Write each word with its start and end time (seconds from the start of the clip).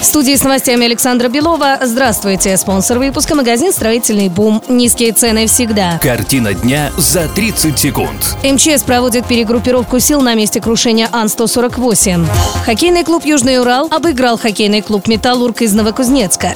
В 0.00 0.04
студии 0.04 0.34
с 0.34 0.42
новостями 0.42 0.86
Александра 0.86 1.28
Белова. 1.28 1.78
Здравствуйте. 1.82 2.56
Спонсор 2.56 2.98
выпуска 2.98 3.34
магазин 3.34 3.70
«Строительный 3.70 4.30
бум». 4.30 4.62
Низкие 4.66 5.12
цены 5.12 5.46
всегда. 5.46 5.98
Картина 6.02 6.54
дня 6.54 6.90
за 6.96 7.28
30 7.28 7.78
секунд. 7.78 8.36
МЧС 8.42 8.82
проводит 8.82 9.26
перегруппировку 9.26 9.98
сил 10.00 10.22
на 10.22 10.34
месте 10.34 10.58
крушения 10.62 11.06
Ан-148. 11.12 12.26
Хоккейный 12.64 13.04
клуб 13.04 13.26
«Южный 13.26 13.60
Урал» 13.60 13.88
обыграл 13.90 14.38
хоккейный 14.38 14.80
клуб 14.80 15.06
«Металлург» 15.06 15.60
из 15.60 15.74
Новокузнецка. 15.74 16.54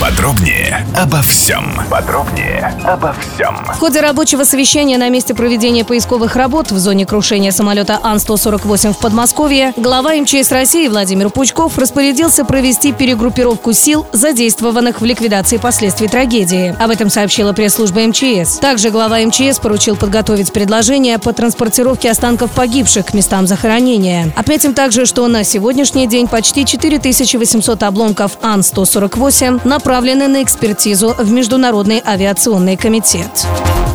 Подробнее 0.00 0.86
обо 0.96 1.22
всем. 1.22 1.72
Подробнее 1.88 2.74
обо 2.84 3.14
всем. 3.14 3.56
В 3.64 3.78
ходе 3.78 4.00
рабочего 4.00 4.44
совещания 4.44 4.98
на 4.98 5.08
месте 5.08 5.34
проведения 5.34 5.84
поисковых 5.84 6.36
работ 6.36 6.72
в 6.72 6.78
зоне 6.78 7.06
крушения 7.06 7.52
самолета 7.52 8.00
Ан-148 8.02 8.92
в 8.92 8.98
Подмосковье 8.98 9.72
глава 9.76 10.14
МЧС 10.14 10.50
России 10.50 10.88
Владимир 10.88 11.30
Пучков 11.30 11.78
распорядился 11.78 12.44
провести 12.44 12.92
перегруппировку 12.92 13.72
сил, 13.72 14.06
задействованных 14.12 15.00
в 15.00 15.04
ликвидации 15.04 15.58
последствий 15.58 16.08
трагедии. 16.08 16.74
Об 16.78 16.90
этом 16.90 17.08
сообщила 17.08 17.52
пресс-служба 17.52 18.00
МЧС. 18.00 18.58
Также 18.58 18.90
глава 18.90 19.20
МЧС 19.20 19.58
поручил 19.58 19.96
подготовить 19.96 20.52
предложение 20.52 21.18
по 21.18 21.32
транспортировке 21.32 22.10
останков 22.10 22.50
погибших 22.50 23.06
к 23.06 23.14
местам 23.14 23.46
захоронения. 23.46 24.32
Отметим 24.36 24.74
также, 24.74 25.06
что 25.06 25.26
на 25.28 25.44
сегодняшний 25.44 26.06
день 26.06 26.26
почти 26.26 26.66
4800 26.66 27.82
обломков 27.82 28.38
Ан-148 28.42 29.60
направлены 29.84 30.28
на 30.28 30.42
экспертизу 30.42 31.14
в 31.18 31.30
Международный 31.30 32.02
авиационный 32.06 32.74
комитет. 32.74 33.28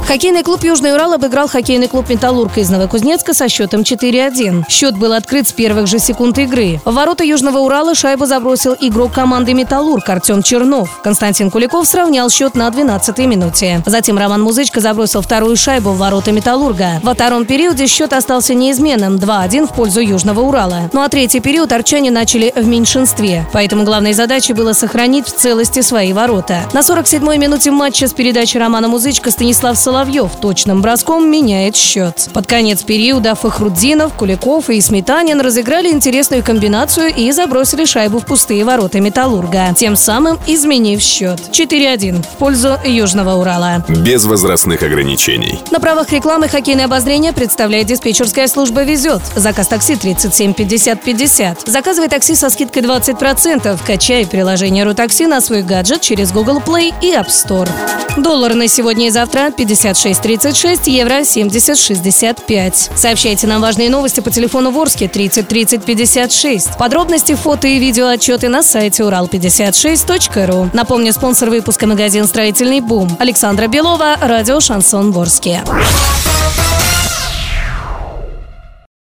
Хоккейный 0.09 0.42
клуб 0.42 0.64
«Южный 0.64 0.94
Урал» 0.94 1.14
обыграл 1.14 1.48
хоккейный 1.48 1.88
клуб 1.88 2.09
«Металлург» 2.09 2.58
из 2.58 2.72
Новокузнецка 2.72 3.36
со 3.36 3.48
счетом 3.48 3.81
4-1. 3.81 4.64
Счет 4.68 4.98
был 4.98 5.14
открыт 5.14 5.48
с 5.48 5.54
первых 5.54 5.86
же 5.86 6.00
секунд 6.00 6.40
игры. 6.40 6.81
В 6.84 6.96
ворота 6.96 7.23
Южного 7.23 7.59
Урала 7.59 7.94
шайбу 7.94 8.26
забросил 8.26 8.76
игрок 8.80 9.14
команды 9.14 9.54
«Металлург» 9.54 10.09
Артем 10.09 10.42
Чернов. 10.42 11.00
Константин 11.04 11.52
Куликов 11.52 11.88
сравнял 11.88 12.28
счет 12.31 12.56
на 12.56 12.68
12-й 12.70 13.28
минуте. 13.28 13.84
Затем 13.86 14.18
Роман 14.18 14.42
Музычко 14.42 14.80
забросил 14.80 15.22
вторую 15.22 15.56
шайбу 15.56 15.92
в 15.92 16.00
ворота 16.00 16.31
«Металлурга». 16.31 17.00
Во 17.03 17.14
втором 17.14 17.46
периоде 17.46 17.86
счет 17.86 18.12
остался 18.12 18.56
неизменным– 18.56 19.18
2-1 19.18 19.68
в 19.68 19.76
пользу 19.76 20.00
Южного 20.00 20.40
Урала. 20.40 20.90
Ну 20.92 21.02
а 21.02 21.09
третий 21.09 21.40
период 21.40 21.72
арчане 21.72 22.09
начали 22.09 22.52
в 22.56 22.66
меньшинстве. 22.66 23.46
Поэтому 23.53 23.84
главной 23.84 24.14
задачей 24.14 24.53
было 24.53 24.74
сохранить 24.74 25.28
в 25.28 25.36
целости 25.36 25.78
свои 25.81 26.13
ворота. 26.13 26.69
На 26.73 26.80
47-й 26.80 27.38
минуте 27.38 27.72
матча 27.72 28.08
с 28.08 28.13
передачи 28.13 28.58
Романа 28.58 28.88
Музычка 28.88 29.31
Станислав 29.31 29.77
Соловьев 29.77 30.31
точным 30.41 30.81
броском 30.81 31.30
меняет 31.30 31.75
счет. 31.75 32.30
Под 32.33 32.47
конец 32.47 32.83
периода 32.83 33.35
Фахруддинов, 33.35 34.13
Куликов 34.13 34.69
и 34.69 34.81
Сметанин 34.81 35.41
разыграли 35.41 35.89
интересную 35.89 36.44
комбинацию 36.44 37.13
и 37.13 37.31
забросили 37.31 37.85
шайбу 37.85 38.19
в 38.19 38.25
пустые 38.25 38.63
ворота 38.63 39.00
«Металлурга», 39.00 39.73
тем 39.75 39.95
самым 39.95 40.38
изменив 40.47 41.02
счет. 41.02 41.39
4-1 41.52 42.23
в 42.23 42.38
пользу 42.38 42.77
Южного 42.85 43.35
Урала. 43.35 43.83
Без 43.88 44.25
возрастных 44.25 44.83
ограничений. 44.83 45.59
На 45.72 45.80
правах 45.80 46.11
рекламы 46.11 46.47
хоккейное 46.47 46.85
обозрение 46.85 47.33
представляет 47.33 47.88
диспетчерская 47.88 48.47
служба 48.47 48.83
«Везет». 48.83 49.22
Заказ 49.35 49.67
такси 49.67 49.95
37 49.95 50.53
50 50.53 51.02
50. 51.02 51.61
Заказывай 51.66 52.07
такси 52.09 52.35
со 52.35 52.50
скидкой 52.50 52.83
20%. 52.83 53.80
Качай 53.85 54.25
приложение 54.25 54.83
«Рутакси» 54.83 55.23
на 55.23 55.41
свой 55.41 55.61
гаджет 55.70 56.02
через 56.02 56.31
Google 56.31 56.62
Play 56.66 56.94
и 57.02 57.12
App 57.12 57.28
Store. 57.28 57.70
Доллар 58.17 58.56
на 58.56 58.67
сегодня 58.67 59.08
и 59.08 59.09
завтра 59.12 59.52
56.36, 59.56 60.90
евро 60.90 61.19
70.65. 61.19 62.91
Сообщайте 62.96 63.47
нам 63.47 63.62
важные 63.62 63.90
новости 63.90 64.19
по 64.19 64.31
телефону 64.31 64.72
Ворске 64.72 65.07
30 65.07 65.47
30 65.47 65.84
56. 65.85 66.78
Подробности, 66.78 67.35
фото 67.35 67.68
и 67.68 67.80
видео 67.80 68.07
отчеты 68.07 68.50
на 68.50 68.63
сайте 68.63 69.03
урал56.ру. 69.03 70.72
Напомню, 70.74 71.13
спонсор 71.13 71.50
выпуска 71.50 71.86
магазин 71.86 72.25
«Строительный 72.28 72.81
бум». 72.81 73.16
Александра 73.19 73.68
Белова, 73.68 74.18
радио 74.19 74.59
«Шансон 74.59 75.12
Ворске». 75.12 75.62